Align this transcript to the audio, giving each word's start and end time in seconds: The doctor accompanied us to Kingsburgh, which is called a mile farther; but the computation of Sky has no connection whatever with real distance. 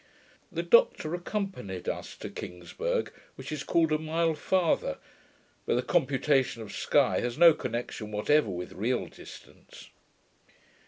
The 0.51 0.63
doctor 0.63 1.13
accompanied 1.13 1.87
us 1.87 2.17
to 2.17 2.29
Kingsburgh, 2.31 3.13
which 3.35 3.51
is 3.51 3.63
called 3.63 3.91
a 3.91 3.99
mile 3.99 4.33
farther; 4.33 4.97
but 5.67 5.75
the 5.75 5.83
computation 5.83 6.63
of 6.63 6.73
Sky 6.75 7.19
has 7.19 7.37
no 7.37 7.53
connection 7.53 8.11
whatever 8.11 8.49
with 8.49 8.71
real 8.71 9.05
distance. 9.05 9.91